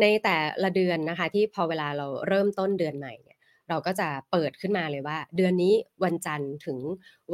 [0.01, 3.37] ในแต่ละเดือนนะคะ ที่พอเวลาเราเริ่มต้นเดือนใหม่เนี่ย
[3.69, 5.73] เราก็จะเปิดขึ้นมาเลยว่า เดือนนี้
[6.03, 6.77] วันจันทร์ถึง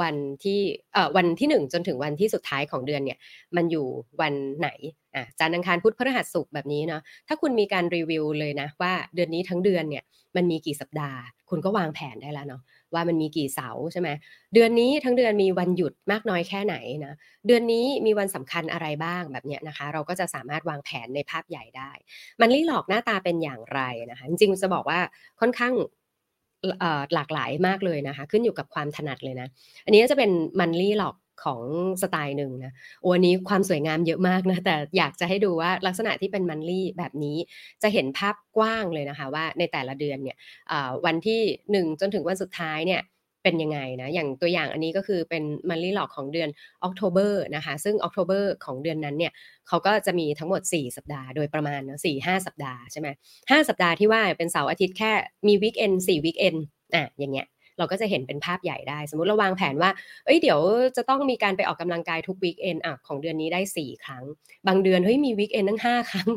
[0.02, 0.60] วันที่
[0.94, 3.18] เอ่อวันที่ 1 จนถึงวันที่สุดท้ายของเดือนเนี่ย
[3.56, 3.86] มันอยู่
[4.22, 4.70] วันไหน
[5.16, 10.04] อะจันทร์อังคารพุธพฤหัสศุกร์แบบนี้เนาะถ้าคุณมีการรีวิวเลยนะว่าเดือนนี้ทั้งเดือนเนี่ย
[10.36, 12.62] มันมีกี่สัปดาห์ คุณก็วางแผนได้แล้วเนาะ
[12.94, 14.10] ว่ามันมีกี่เสาใช่ไหม
[14.54, 17.14] เดือนนี้ทั้งเดือนมีวันหยุดมากน้อยแค่ไหนนะ
[17.48, 21.92] เดือนนี้มีวันสำคัญอะไรบ้างแบบเนี้ยนะคะ เราก็จะสามารถวางแผนในภาพใหญ่ได้
[22.42, 25.00] มันลี่หลอกหน้าตาเป็นอย่างไรนะคะ จริงๆจะบอกว่า
[25.42, 25.74] ค่อนข้าง
[27.14, 29.48] หลากหลายมากเลยนะคะ ขึ้นอยู่กับความถนัดเลยนะ
[29.86, 31.62] อันนี้จะเป็นมันลี่หลอก ของ
[32.02, 37.38] สไตล์หนึ่งนะโอ้ันนี้ความสวยงามเยอะมากนะ แต่อยากจะให้ดูว่าลักษณะที่เป็นมันลี่แบบนี้
[37.84, 40.38] จะเห็นภาพกว้างเลยนะคะว่าในแต่ละเดือนเนี่ย
[41.06, 43.02] วันที่ 1 จนถึงวันสุดท้ายเนี่ย
[43.44, 46.50] เป็นยังไงนะ อย่างตัวอย่างอันนี้ก็คือเป็นมันลี่หลอกของเดือน
[46.84, 49.32] ออกโทเบอร์นะคะ ซึ่งออกโทเบอร์ของเดือนนั้นเนี่ย
[49.68, 53.08] เขาก็จะมีทั้งหมด 4 สัปดาห์ โดยประมาณเนาะสี่ห้าสัปดาห์ใช่ไหม
[53.52, 55.12] ห้าสัปดาห์ที่ว่าเป็นเสาร์อาทิตย์แค่
[55.48, 56.56] มี weekend สี่ weekend
[56.96, 57.48] อะอย่างเงี้ย
[57.82, 59.92] เราก็จะเห็นเป็นภาพใหญ่ได้ สมมุติเราวางแผนว่า
[60.26, 60.60] เอ้ยเดี๋ยว
[60.98, 64.24] จะต้องมีการไปออกกำลังกายทุก weekend อะของเดือนนี้ได้ 4 ครั้ง
[64.68, 66.30] บางเดือนเฮ้ยมี weekend ตั้ง 5 ครั้ง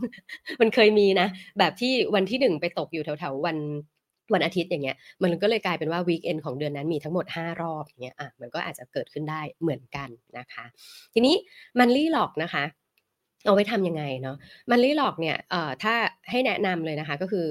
[0.60, 3.58] มันเคยมีนะ แบบที่วันที่ 1 ไปตกอยู่แถวๆวัน
[4.34, 10.64] วันอาทิตย์อย่างเงี้ยมันก็เลยกลายเป็นว่า weekend ของเดือนนั้นมีทั้งหมด 5 รอบอย่างเงี้ยอะมันก็อาจจะเกิดขึ้นได้เหมือนกันนะคะ
[11.14, 11.34] ทีนี้
[11.78, 12.64] monthly log นะคะ
[13.46, 14.36] เอาไว้ทำยังไงเนาะ
[14.70, 15.94] monthly log เนี่ยเอ่อถ้า
[16.30, 17.46] ให้แนะนำเลยนะคะก็คือ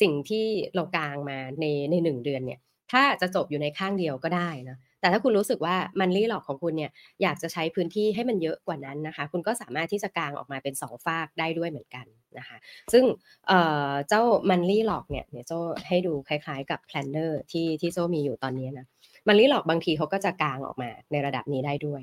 [0.00, 2.60] สิ่งที่เรากางมาในในหนึ่งเดือนเนี่ย
[2.92, 6.90] ถ้าจะจบอยู่ในข้างเดียวก็ได้นะแต่ถ้าคุณรู้สึกว่า monthly log ของคุณเนี่ย
[7.22, 12.06] อยากจะใช้พื้นที่ให้มันเยอะกว่านั้นนะคะ คุณก็สามารถที่จะกางออกมาเป็น 2 ฟากได้ด้วยเหมือนกัน
[12.38, 12.56] นะคะ
[12.92, 13.04] ซึ่ง
[14.08, 15.52] เจ้า monthly log เนี่ยเนี่ยโจ
[15.88, 18.86] ให้ดูคล้ายๆกับ planner ที่ที่โจมีอยู่ตอนนี้นะ
[19.28, 22.02] monthly log บางทีเขาก็จะกางออกมาในระดับนี้ได้ด้วย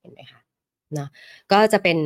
[0.00, 0.40] เห็นไหมคะ
[0.94, 1.08] เนาะ
[1.52, 1.98] ก็จะเป็น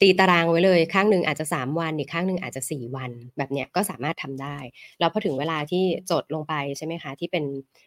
[0.00, 4.56] ตีตารางไว้เลยข้างหนึ่งอาจจะ 3 วันอีกข้างหนึ่งอาจจะ 4 วัน แบบเนี้ยก็สามารถทำได้
[4.98, 7.44] แล้วพอถึงเวลาที่จดลงไปใช่ไหมคะ ที่เป็น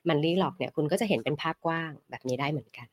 [0.08, 2.88] มันลี่หลอกเนี่ยคุณก็จะเห็นเป็นภาพกว้างแบบนี้ได้เหมือนกัน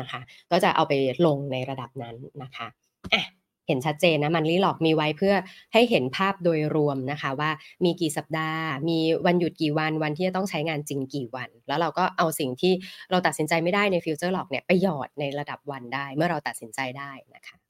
[0.00, 0.20] นะคะ
[0.50, 0.92] ก็จะเอาไป
[1.26, 2.68] ลงในระดับนั้นนะคะ
[3.14, 3.24] อะ
[3.68, 5.34] เห็นชัดเจนนะมันลี่หลอกมีไว้เพื่อ
[5.72, 7.50] ให้เห็นภาพโดยรวมนะคะ ว่า
[7.84, 12.72] มีกี่สัปดาห์ มีวันหยุดกี่วันวันที่จะต้องใช้งานจริงกี่วัน แล้วเราก็เอาสิ่งที่
[13.10, 17.61] เราตัดสินใจไม่ได้ในฟิวเจอร์หลอกเนี่ยไปหยอดในระดับวันได้ เมื่อเราตัดสินใจได้นะคะ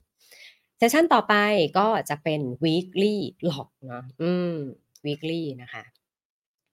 [0.85, 1.35] ซสชันต่อไป
[1.79, 3.17] ก็จะเป็น weekly
[3.51, 4.57] log เนาะอืม
[5.07, 5.83] weekly นะคะ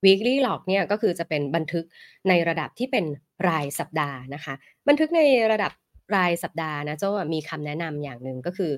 [0.05, 1.85] weekly log เนี่ยก็คือจะเป็นบันทึก
[2.29, 3.05] ในระดับที่เป็น
[3.49, 4.53] รายสัปดาห์นะคะ
[4.87, 5.71] บันทึกในระดับ
[6.15, 8.71] รายสัปดาห์นะเจ้ามีคำแนะนำอย่างหนึ่งก็คือ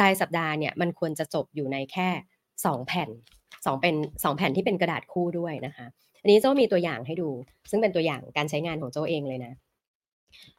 [0.00, 2.08] รายสัปดาห์เนี่ยมันควรจะจบอยู่ในแค่
[2.52, 3.10] 2 แผ่น
[3.50, 5.86] 2เป็น2แผ่นที่เป็นกระดาษคู่ด้วยนะคะ
[6.20, 7.28] อันนี้โจ้ามีตัวอย่างให้ดู
[7.70, 9.54] ซึ่งเป็นตัวอย่างการใช้งานของโจ้เองเลยนะ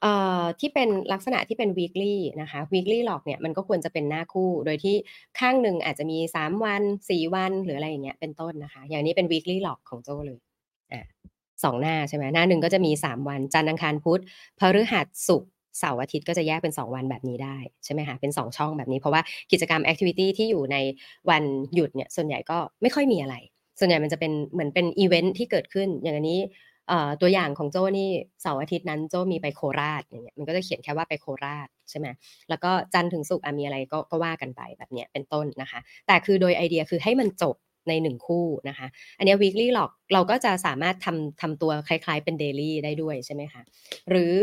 [0.02, 4.96] เอ่อที่เป็นลักษณะที่เป็น weekly นะคะ weekly log เนี่ยมันก็ควรจะเป็นหน้าคู่ โดยที่
[5.40, 10.40] ข้างหนึ่งอาจจะมี 3 วัน 4 วัน หรืออะไรอย่างเงี้ยเป็นต้นนะคะ อย่างนี้เป็น weekly log ของโจเลย
[10.92, 11.04] อ่า
[11.64, 14.22] สองหน้าใช่ไหมหน้าหนึ่งก็จะมี 3 วัน จันทร์อังคารพุธ
[14.60, 20.78] พฤหัสศุกร์เสาร์อาทิตย์ก็จะแยกเป็น 2 วันแบบนี้ได้ใช่ไหมคะเป็น 2 ช่องแบบนี้เพราะว่ากิจกรรม activity ที่อยู่ใน
[21.30, 23.36] วันหยุดเนี่ยส่วนใหญ่ก็ไม่ค่อยมีอะไร
[23.80, 26.40] ส่วนใหญ่มันจะเป็นเหมือนเป็นอีเวนท์ที่เกิดขึ้นอย่างนี้
[27.22, 28.10] ตัวอย่างของโจ้นี่
[28.42, 32.08] เสาร์อาทิตย์นั้นโจ้มีไปโคราชอย่างเงี้ยมันก็จะเขียนแค่ว่าไปโคราชใช่ไหม
[32.50, 37.56] แล้วก็จันทร์ถึงศุกร์มีอะไรก็ก็ว่ากันไปแบบเนี้ยเป็นต้นนะคะ แต่คือโดยไอเดียคือให้มันจบ
[37.90, 43.62] ในหนึ่งคู่นะคะ อันนี้ weekly log เราก็จะสามารถทำทำตัวคล้ายๆเป็น daily ได้ด้วยใช่ไหมคะ
[44.10, 44.36] หรือ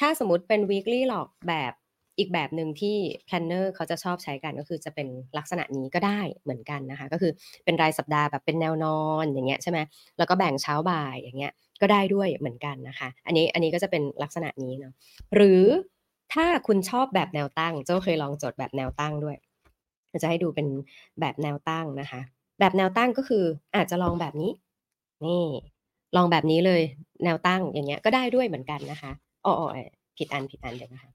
[0.00, 1.72] ถ้าสมมติเป็น weekly log แบบ
[2.18, 2.96] อีกแบบหนึ่งที่
[3.28, 7.32] planner เขาจะชอบใช้กันก็คือจะเป็นลักษณะนี้ก็ได้เหมือนกันนะคะ ก็คือ
[7.64, 9.78] เป็นรายสัปดาห์แบบเป็นแนวนอนอย่างเงี้ยใช่ไหม
[10.18, 14.92] แล้วก็แบ่งเช้าบ่ายอย่างเงี้ยก็ได้ด้วยเหมือนกันนะคะ อันนี้อันนี้ก็จะเป็นลักษณะนี้เนาะ
[15.34, 15.62] หรือ
[16.32, 19.36] ถ้าคุณชอบแบบแนวตั้งโจ้เคยลองจดแบบแนวตั้งด้วย
[20.22, 20.66] จะให้ดูเป็น
[21.20, 22.20] แบบแนวตั้งนะคะ
[22.60, 23.44] แบบแนวตั้งก็คือ
[23.76, 24.52] อาจจะลองแบบนี้
[25.24, 25.44] นี่
[26.16, 26.82] ลองแบบนี้เลย
[27.24, 29.12] แนวตั้งอย่างเงี้ยก็ได้ด้วยเหมือนกันนะคะ
[29.44, 29.54] อ๋อ
[30.16, 31.10] ผิดอันผิดอันเดี๋ยวนะคะ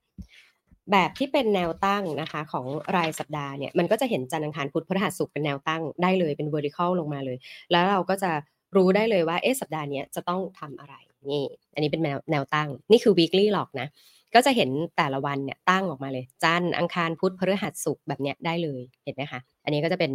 [0.91, 2.65] แบบที่เป็นแนวตั้งนะคะของ
[2.98, 7.38] รายสัปดาห์เนี่ยมันก็จะเห็นจันทร์อังคารพุธพฤหัสศุกร์เป็นแนวตั้งได้เลยเป็น vertical ลงมาเลย
[7.71, 8.32] แล้วเราก็จะ
[8.76, 10.95] รู้ได้เลยว่าเอ๊ะสัปดาห์นี้จะต้องทำอะไร
[11.32, 11.43] นี่
[11.74, 13.88] อันนี้เป็นแนวแนวตั้ง นี่คือ weekly log นะ
[14.36, 20.12] ก็จะเห็นแต่ละวันเนี่ยตั้งออกมาเลย จันทร์อังคารพุธพฤหัสศุกร์แบบเนี้ยได้เลยเห็นไหมคะอันนี้ก็จะเป็น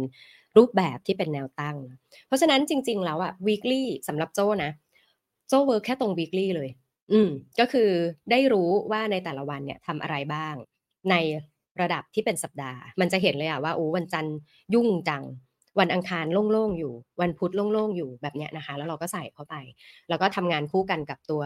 [0.57, 1.77] รูปแบบที่เป็นแนวตั้ง
[2.27, 4.71] เพราะฉะนั้นจริง ๆ แล้วอะ weekly สำหรับโจ้นะ
[5.49, 6.69] โจ้เวิร์กแค่ตรง weekly เลย
[7.11, 7.89] อืมก็คือ
[8.31, 10.55] ได้รู้ว่าในแต่ละวันเนี่ยทำอะไรบ้าง
[11.11, 11.15] ใน
[11.81, 14.37] ระดับที่เป็นสัปดาห์ มันจะเห็นเลยอะว่าโอ้วันจันทร์
[14.73, 15.23] ยุ่งจัง
[15.79, 19.55] วันอังคารโล่งๆอยู่ วันพุธโล่งๆอยู่แบบเนี้ยนะคะ แล้วเราก็ใส่เข้าไป
[20.09, 21.43] แล้วก็ทำงานคู่กันกับตัว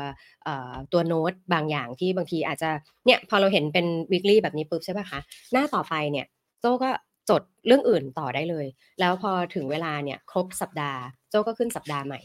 [0.93, 2.69] ตัวโน้ตบางอย่างที่บางทีอาจจะ
[3.05, 5.19] เนี่ยพอเราเห็นเป็น weekly แบบนี้ปุ๊บใช่ป่ะคะ
[5.53, 6.25] หน้าต่อไปเนี่ย
[6.61, 6.89] โจก็
[7.29, 8.65] จดเรื่องอื่นต่อได้เลย
[8.99, 12.19] แล้วพอถึงเวลาเนี่ยครบสัปดาห์ โจก็ขึ้นสัปดาห์ใหม่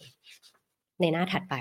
[1.00, 1.55] ในหน้าถัดไป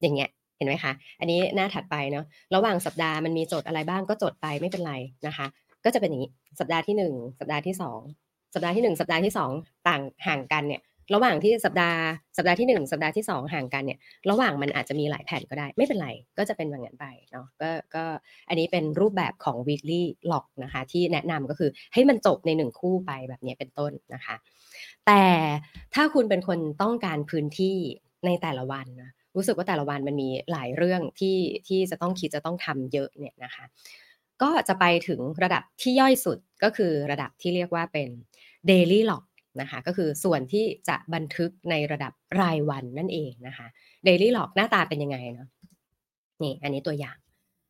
[0.00, 0.30] อย่างเงี้ย
[0.62, 4.94] ห็นไหมคะ อันนี้หน้าถัดไปเนาะ ระหว่างสัปดาห์มันมีโจทย์อะไรบ้างก็จดไปไม่เป็นไร
[5.26, 5.46] นะคะ
[5.84, 10.82] ก็จะเป็นอย่างนี้ สัปดาห์ที่ 1 สัปดาห์ที่ 2 สัปดาห์ที่ 1 สัปดาห์ที่ 2 ต่างห่างกันเนี่ย
[11.14, 12.00] ระหว่างที่สัปดาห์
[12.36, 13.98] สัปดาห์ที่ 1 สัปดาห์ที่ 2 ห่างกันเนี่ย
[14.30, 18.04] ระหว่างมันอาจจะมีหลายแผ่นก็ได้ ไม่เป็นไร ก็จะเป็นแบบนั้นไปเนาะ ก็ ก็
[18.48, 24.36] อันนี้เป็นรูปแบบของ weekly log นะคะ ที่แนะนำก็คือให้มันจบใน 1 คู่ไปแบบนี้เป็นต้นนะคะ
[25.06, 25.22] แต่
[25.94, 27.76] ถ้าคุณเป็นคนต้องการพื้นที่
[28.26, 31.36] ในแต่ละวันนะ รู้สึกว่าแต่ละวันมันมีหลายเรื่องที่
[31.68, 33.64] ที่จะต้องคิดจะต้องทำเยอะเนี่ยนะคะ
[34.42, 38.08] ก็จะไปถึงระดับที่ย่อยสุดก็คือระดับที่เรียกว่าเป็น
[38.70, 39.24] daily log
[39.60, 43.66] นะคะก็คือส่วนที่จะบันทึกในระดับรายวันนั่นเองนะคะ
[44.06, 45.48] daily log หน้าตาเป็นยังไงเนาะ
[46.42, 47.16] นี่อันนี้ตัวอย่าง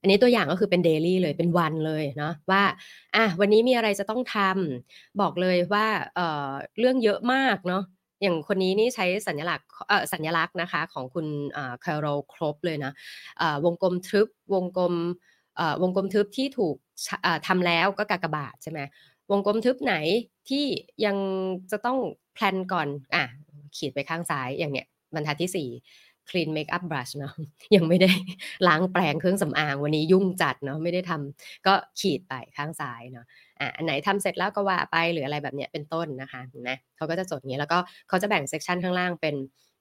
[0.01, 2.63] อันนี้ตัวอย่างก็คือเป็น daily เลยเป็นวันเลยเนาะว่า
[3.17, 7.83] อะวันนี้มีอะไรจะต้องทำบอกเลยว่าเอ่อเรื่องเยอะมากเนาะ
[8.23, 9.69] อย่างคนนี้นี่ใช้สัญลักษณ์
[10.13, 11.27] สัญลักษณ์นะคะของคุณ
[11.85, 12.93] คาร์โรครบเลยนะ
[13.65, 14.95] วงกลมทึบวงกลม
[15.83, 16.77] วงกลมทึบที่ถูก
[17.47, 18.81] ทำแล้วก็กากบาทใช่ไหม
[19.31, 19.95] วงกลมทึบไหน
[20.49, 20.65] ที่
[21.05, 21.17] ยัง
[21.71, 21.99] จะต้อง
[22.35, 23.25] plan ก่อนอะ
[23.77, 25.71] ขีดไปข้างซ้ายอย่างเนี้ยบรรทัดที่4
[26.31, 27.35] clean makeup brush เนาะ
[27.75, 28.11] ยังไม่ได้
[28.69, 33.27] ล้างแปรงเครื่องสำอางวันนี้ยุ่งจัดเนาะไม่ได้ทำก็ขีดไปข้างซ้ายเนาะ
[33.61, 39.35] อะไหนทำเสร็จแล้วก็ว่าไปหรืออะไรแบบเนี้ยเป็นต้นนะคะนะเขาก็จะจดเงี้ยแล้วก็เขาจะแบ่ง section ข้างล่างเป็น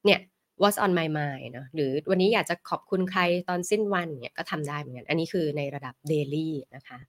[0.05, 0.19] เนี่ย
[0.61, 6.99] what's on my mind เนาะหรือวันนี้อยากจะขอบคุณใครตอนสิ้นวันเนี่ยก็ทำได้เหมือนกัน อันนี้คือในระดับ daily นะคะ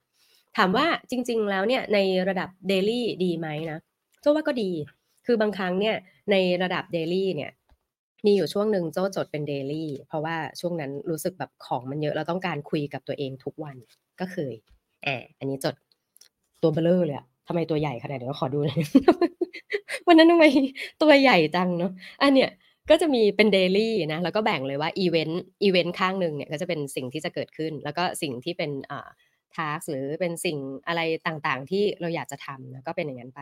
[0.56, 3.78] ถามว่าจริง ๆ แล้วเนี่ยในระดับ daily ดีไหมนะ
[4.20, 4.70] โจว่าก็ดี
[5.26, 5.96] คือบางครั้งเนี่ย
[6.30, 7.50] ในระดับ daily เนี่ย
[8.24, 13.76] มีอยู่ช่วงหนึ่งโจ้จดเป็น daily เพราะว่าช่วงนั้นรู้สึกแบบของมันเยอะเราต้องการคุยกับตัวเองทุกวัน
[14.20, 14.54] ก็เคย
[15.04, 15.74] แอบอันนี้จด
[16.62, 18.80] ตัวเบ้อเร่อเลยอะทำไมตัวใหญ่ขนาดนี้ขอดูเลย
[20.06, 20.44] วันนั้นทำไม
[21.02, 22.50] ตัวใหญ่จังเนาะอันเนี้ย
[22.90, 29.08] ก็จะมีเป็น daily นะแล้วก็แบ่งเลยว่า event event ข้างหนึ่งเนี่ยก็จะเป็นสิ่งที่จะเกิดขึ้น แล้วก็สิ่งที่เป็นอ่า
[29.56, 30.58] task หรือเป็นสิ่ง
[30.88, 33.40] อะไรต่างๆ ที่เราอยากจะทำนะก็เป็นอย่างนั้นไป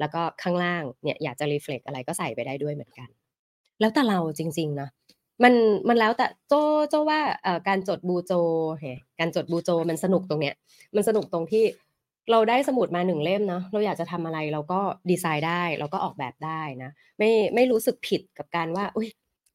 [0.00, 3.08] แล้วก็ข้างล่างเนี่ยอยากจะ reflect อะไรก็ใส่ไปได้ด้วยเหมือนกัน
[3.80, 4.88] แล้วแต่เราจริง ๆ นะ
[5.42, 5.54] มัน
[5.88, 6.54] มันแล้วแต่โจ
[6.90, 8.32] โจว่าเอ่อการจด bujo
[8.78, 8.84] เฮ้ย
[9.20, 10.54] การจด bujo มันสนุกตรงเนี้ย
[10.96, 11.64] มันสนุกตรงที่
[12.30, 19.08] เราได้สมุดมาหนึ่งเล่มเนาะเราอยากจะทำอะไรเราก็ดีไซน์ได้เราก็ออกแบบได้นะไม่ไม่รู้สึกผิดกับการว่าอุ้ย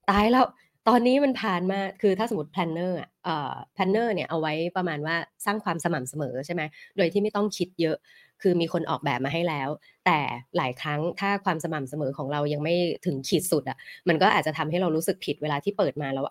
[0.09, 0.45] ตายแล้ว
[0.87, 3.09] ตอนนี้มันผ่านมาคือถ้าสมมติ planner อะ
[3.73, 6.61] planner เนี่ยเอาไว้ประมาณว่าสร้างความสม่ำเสมอใช่ไหม
[6.97, 7.97] โดยที่ไม่ต้องคิดเยอะ
[8.43, 9.69] คือมีคนออกแบบมาให้แล้ว
[10.05, 10.19] แต่
[10.57, 12.75] หลายครั้งถ้าความสม่ำเสมอของเรายังไม่
[13.05, 13.77] ถึงขีดสุดอะ
[14.09, 16.25] มันก็อาจจะทำให้เรารู้สึกผิดเวลาที่เปิดมาแล้ว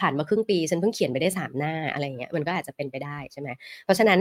[0.00, 3.48] ผ่านมาครึ่งปีฉันเพิ่งเขียนไปได้สามหน้าอะไรเงี้ยมันก็อาจจะเป็นไปได้ใช่ไหม
[3.84, 4.18] เพราะฉะนั้น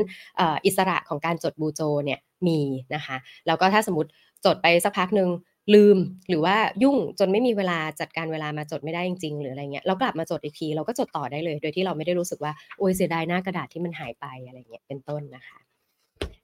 [0.65, 2.59] อิสระของการจด bujo เนี่ยมี
[2.95, 4.09] นะคะแล้วก็ถ้าสมมติ
[4.45, 5.29] จดไปสักพักหนึ่ง
[5.75, 5.97] ลืม
[6.29, 15.57] หรือว่ายุ่งจนไม่มีเวลาจัดการเวลามาจดไม่ได้จริงๆ หรืออะไรเงี้ยเรากลับมาจดอีกทีเราก็จดต่อได้เลย โดยที่เราไม่ได้รู้สึกว่าโอ้ยเสียดายหน้ากระดาษที่มันหายไปอะไรเงี้ยเป็นต้นนะคะ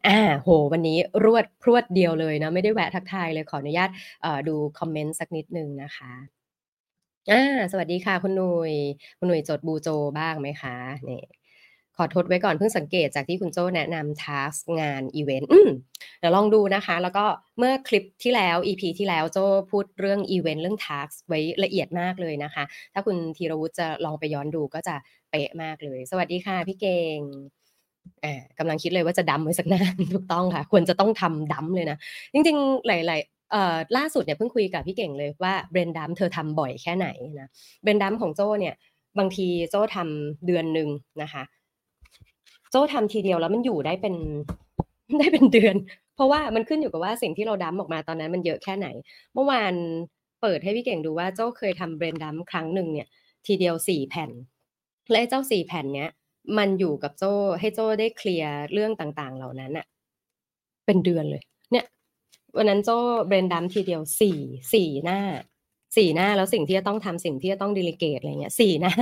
[0.08, 3.90] อ่าโห วันนี้รวดพรวดเดียวเลยนะ ไม่ได้แวะทักทายเลยขออนุญาต
[4.48, 6.12] ดูคอมเมนต์สักนิดนึงนะคะ
[7.32, 8.74] อ่าสวัสดีค่ะ คุณหนุย
[9.20, 11.26] คุณหนุยจด bujo บ้างไหมคะเนี่ย
[11.98, 15.50] ขอทดไว้ก่อนเพิ่งสังเกตจากที่คุณโจแนะนำ task งานอีเวนต์
[16.20, 17.26] เดี๋ยวลองดูนะคะ แล้วก็
[17.58, 19.38] เมื่อคลิปที่แล้ว EP ที่แล้วโจ
[19.72, 24.96] พูดเรื่องอีเวนต์เรื่อง task ไว้ละเอียดมากเลยนะคะ ถ้าคุณธีรวุฒิจะลองไปย้อนดูก็จะ
[25.32, 27.20] เป๊ะมากเลย สวัสดีค่ะพี่เก่ง
[28.60, 29.82] กำลังคิดเลยว่าจะดำไว้สักหน้า
[30.14, 31.98] ถูกต้องค่ะ ควรจะต้องทำดำเลยนะ
[32.34, 37.08] จริงๆ หลายๆเอ่อล่าสุดเนี่ยเพิ่งคุยกับพี่เก่งเลยว่าเบรนดัมเธอทำบ่อยแค่ไหน
[37.40, 37.50] นะ
[37.84, 38.76] เบรนดัมของโจ้เนี่ย
[39.20, 40.90] บางทีโจ้ทำเดือนหนึ่ง
[41.22, 41.44] นะคะ
[42.72, 44.16] โจ้ทำทีเดียวแล้วมันอยู่ได้เป็น
[45.20, 45.76] ได้เป็นเดือน
[46.16, 48.88] เพราะว่ามันขึ้นอยู่กับว่าสิ่งที่เราดัมออกมาตอนนั้นมันเยอะแค่ไหน
[49.34, 49.74] เมื่อวาน
[50.42, 53.08] เปิดให้พี่เก่งดูว่าโจ้เคยทำเบรนดัมครั้งหนึ่งเนี่ย
[53.48, 54.32] ทีเดียวสี่แผ่น
[55.12, 56.10] และเจ้าสี่แผ่นเนี้ย
[56.58, 59.86] มันอยู่กับโจ้ให้โจ้ได้เคลียร์เรื่องต่างๆ เหล่านั้นอะ
[60.86, 61.86] เป็นเดือนเลย เนี่ย
[62.58, 64.38] วันนั้นโจ้เบรนดัมทีเดียวสี่
[64.73, 65.19] สี่หน้า
[65.97, 68.93] สี่หน้าแล้วสิ่งที่จะต้องทำสิ่งที่จะต้องดีลิเกตอะไรเงี้ยสี่หน้า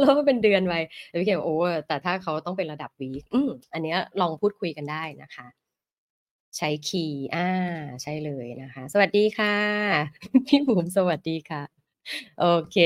[0.00, 0.74] แล้วก็เป็นเดือนไป
[1.08, 1.56] แล้วพี่เก่งบอกโอ้
[1.86, 5.46] แต่ถ้าเขาต้องเป็นระดับวีคอืมอันเนี้ยลองพูดคุยกันได้นะคะ
[6.56, 7.48] ใช้คีย์อ่า
[8.02, 9.54] ใช่เลยนะคะ สวัสดีค่ะ
[10.46, 11.85] พี่บุ๋มสวัสดีค่ะ
[12.40, 12.78] โอเค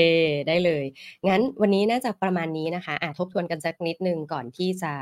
[0.47, 0.85] ได้เลย
[1.27, 4.93] งั้นวันนี้น่าจะประมาณนี้นะคะอะทบทวนกันสักนิดนึงก่อนที่จะ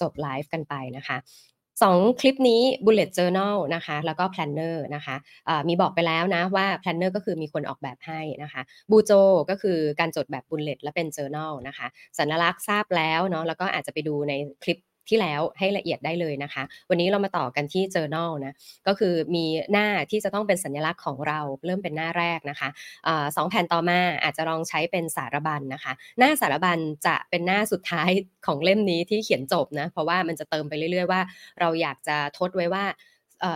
[0.00, 1.18] จบไลฟ์กันไปนะคะ
[1.82, 5.16] สองคลิปนี้ bullet journal นะคะ แล้วก็ planner นะคะ
[5.48, 9.12] อ่ามีบอกไปแล้วนะว่า planner ก็คือมีคนออกแบบให้นะคะบูโจ
[9.50, 11.86] ก็คือการจดแบบ bullet และเป็น journal นะคะ
[12.18, 14.78] สัญลักษณ์ทราบแล้วเนาะแล้วก็อาจจะไปดูในคลิป
[15.10, 18.54] ที่แล้วให้ละเอียดได้เลยนะคะ วันนี้เรามาต่อกันที่ journal นะ
[18.86, 22.68] ก็คือมีหน้าที่จะต้องเป็นสัญลักษณ์ของเราเริ่มเป็นหน้าแรกนะคะ
[23.36, 28.10] สองแผ่นต่อมาอาจจะลองใช้เป็นสารบัญนะคะ หน้าสารบัญจะเป็นหน้าสุดท้าย
[28.46, 31.20] ของเล่มนี้ที่เขียนจบนะเพราะว่ามันจะเติมไปเรื่อย ๆ ว่า
[31.60, 32.84] เราอยากจะทดไว้ว่า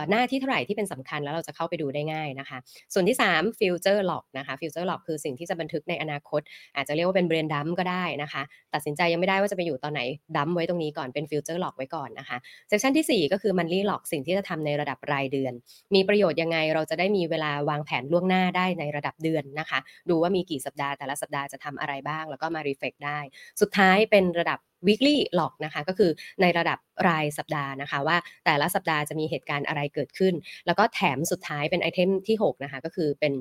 [0.09, 2.57] หน้าที่เท่าไหร่ที่เป็นสำคัญแล้วเราจะเข้าไปดูได้ง่ายนะคะ
[2.93, 6.41] ส่วนที่3 future log นะคะ future log คือสิ่งที่จะบันทึกในอนาคต
[6.75, 8.41] อาจจะเรียกว่าเป็น brain dump ก็ได้นะคะ
[8.73, 10.01] ตัดสินใจยังไม่ได้ว่าจะไปอยู่ตอนไหน
[10.37, 12.37] ดัมไว้ตรงนี้ก่อนเป็น future log ไว้ก่อนนะคะ
[12.71, 15.53] section ที่ 4 ก็คือ monthly log สิ่งที่จะทำในระดับรายเดือน
[15.95, 23.19] มีประโยชน์ยังไงเราจะได้มีเวลาวางแผนล่วงหน้าได้ในระดับเดือนนะคะ ดูว่ามีกี่สัปดาห์แต่ละสัปดาห์จะทำอะไรบ้าง แล้วก็มา reflect ได้
[23.61, 30.33] สุดท้ายเป็นระดับ weekly log นะคะก็คือในระดับรายสัปดาห์นะคะว่าแต่ละสัปดาห์จะมีเหตุการณ์อะไรเกิดขึ้น
[30.65, 33.33] แล้วก็แถมสุดท้ายเป็นไอเทมที่ 6 นะคะ ก็คือเป็น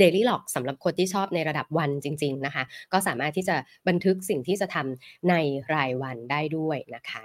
[0.00, 3.56] daily log สำหรับคนที่ชอบในระดับวันจริง ๆนะคะ ก็สามารถที่จะ
[3.88, 5.34] บันทึกสิ่งที่จะทำใน
[5.74, 7.24] รายวันได้ด้วยนะคะ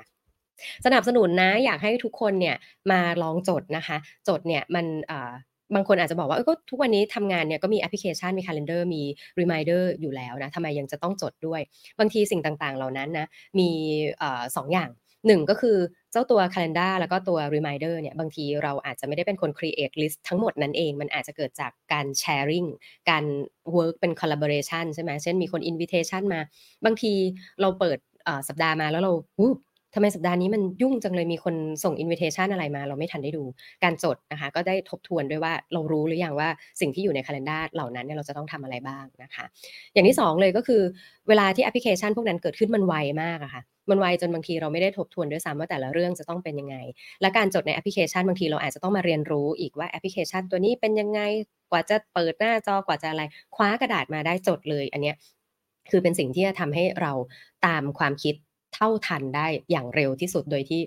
[0.86, 2.56] สนับสนุนนะอยากให้ทุกคนเนี่ย
[2.92, 5.32] มาลองจดนะคะ จดเนี่ยมันเอ่อ
[5.76, 9.02] บางคนอาจจะบอกว่าเออก็ทุกวันนี้ทำงานเนี่ยก็มีแอปพลิเคชันมี calendar มี
[9.40, 11.62] reminder อยู่แล้วนะทำไมยังจะต้องจดด้วย
[12.00, 13.28] บางทีสิ่งต่างๆ เหล่านั้นนะ
[13.60, 13.70] มี
[14.56, 14.90] สองอย่าง
[15.28, 15.78] หนึ่งก็คือ
[16.12, 22.68] เจ้าตัว calendar แล้วก็ตัว reminder เนี่ยบางทีเราอาจจะไม่ได้เป็นคน create list ทั้งหมดนั้นเอง มันอาจจะเกิดจากการ sharing
[23.10, 23.26] การ
[23.76, 26.42] work เป็น collaboration ใช่ไหมเช่นมีคน invitation มา
[26.86, 27.14] บางที
[27.62, 27.98] เราเปิด
[28.48, 29.12] สัปดาห์มาแล้วเรา
[29.94, 33.44] ทำไมสัปดาห์นี้มันยุ่งจังเลยมีคนส่ง invitation อะไรมา เราไม่ทันได้ดู
[33.84, 36.50] การจดนะคะ ก็ได้ทบทวนด้วยว่าเรารู้หรือยังว่า
[36.82, 39.46] สิ่งที่อยู่ใน calendar เหล่านั้นเนี่ยเราจะต้องทำอะไรบ้างนะคะ
[39.94, 40.82] อย่างที่สองเลยก็คือ
[41.30, 46.76] เวลาที่แอปพลิเคชันพวกนั้นเกิดขึ้นมันไวมากอะค่ะมันไวจนบางทีเราไม่ได้ทบทวนด้วยซ้ำว่าแต่ละเรื่องจะต้องเป็นยังไง
[47.22, 51.22] และการจดในแอปพลิเคชันบางทีเราอาจจะต้องมาเรียนรู้อีกว่าแอปพลิเคชันตัวนี้เป็นยังไง
[51.72, 53.24] กว่าจะเปิดหน้าจอกว่าจะอะไร
[53.56, 55.16] คว้ากระดาษมาได้จดเลย อันเนี้ย
[55.92, 57.12] คือเป็นสิ่งที่จะทำให้เรา
[57.68, 58.36] ตามความคิด
[58.76, 60.82] เท่าทันได้อย่างเร็วที่สุดโดยที่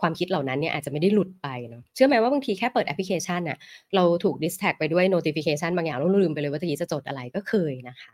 [0.00, 3.58] ความคิดเหล่านั้นเนี่ยอาจจะไม่ได้หลุดไปเนาะเชื่อไหมว่าบางทีแค่เปิดแอปพลิเคชันน่ะ
[3.94, 8.12] เราถูก distract ไปด้วย notification บางอย่างเราลืมไปเลยว่าตะกี้จะจดอะไรก็เคยนะคะ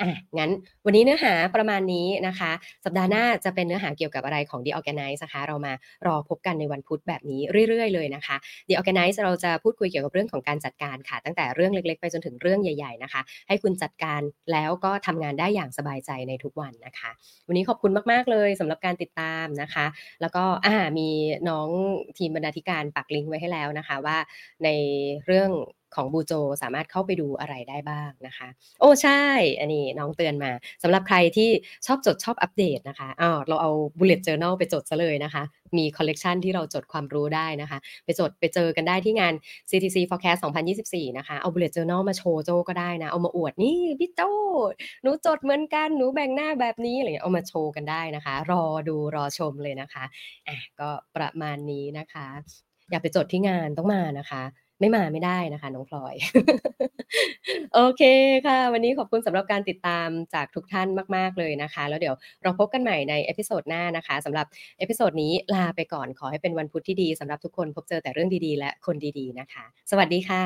[0.00, 0.50] อะงั้น
[0.84, 2.52] วันนี้เนื้อหาประมาณนี้นะคะ
[2.84, 5.72] สัปดาห์หน้าจะเป็นเนื้อหาเกี่ยวกับอะไรของ The Organice นะคะ เรามา
[6.06, 8.36] รอพบกันในวันพุธแบบนี้เรื่อย ๆ เลยนะคะ
[8.68, 14.20] The Organize เราจะพูดคุยเกี่ยวกับเรื่องของการจัดการค่ะ ตั้งแต่เรื่องเล็กๆ ไปจนถึงเรื่องใหญ่ ๆ นะคะ ให้คุณจัดการ
[14.52, 17.10] แล้วก็ทำงานได้อย่างสบายใจในทุกวันนะคะ
[17.48, 19.86] วันนี้ขอบคุณมากๆเลยสำหรับการติดตามนะคะ
[20.20, 21.08] แล้วก็อ่ามี
[21.48, 21.68] น้อง
[22.18, 24.18] ทีมบรรณาธิการปักลิงก์ไว้ให้แล้วนะคะว่า
[24.64, 24.68] ใน
[25.26, 25.50] เรื่อง
[25.94, 28.48] ของบูโจสามารถเข้าไปดูอะไรได้บ้างนะคะ
[28.80, 29.22] โอ้ใช่
[29.60, 31.50] อันนี้น้องเตือนมาสำหรับใครที่
[31.86, 35.42] ชอบจดชอบอัปเดตนะคะอ้าวเราเอา bullet journal ไปจดซะเลยนะคะ
[35.76, 39.34] มีคอลเลกชันที่เราจดความรู้ได้นะคะ ไปจดไปเจอกันได้ที่งาน
[39.70, 40.40] CTC Forecast
[40.78, 44.20] 2024 นะคะ เอา bullet journal มาโชว์โจก็ได้นะ เอามาอวดนี่พี่โจ
[45.02, 50.04] หนูจดเหมือนกัน หนูแบ่งหน้าแบบนี้อะไรเงี้ยเอามาโชว์กันได้นะคะ รอดูรอชมเลยนะคะ
[50.48, 52.26] อะก็ประมาณนี้นะคะ
[52.90, 54.42] อย่าไปจดที่งานต้องมานะคะ
[54.80, 56.14] ไม่มาไม่ได้นะคะ น้องพลอย
[57.74, 58.02] โอเค
[58.46, 64.46] ค่ะ วันนี้ขอบคุณสำหรับการติดตามจากทุกท่านมาก ๆ เลยนะคะ แล้วเดี๋ยวเราพบกันใหม่ใน episode หน้านะคะสำหรับ
[64.78, 70.42] episode นี้ลาไปก่อนขอให้เป็นวันพุธที่ดีสำหรับทุกคนพบเจอแต่เรื่องดีๆ และคนดีๆนะคะ สวัสดีค่ะ